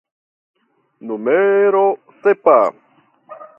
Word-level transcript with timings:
Numero 1.07 1.83
sepa. 2.21 2.57